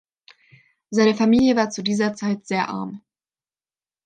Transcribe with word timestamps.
Seine 0.89 1.13
Familie 1.13 1.55
war 1.55 1.69
zu 1.69 1.83
dieser 1.83 2.15
Zeit 2.15 2.47
sehr 2.47 2.69
arm. 2.69 3.03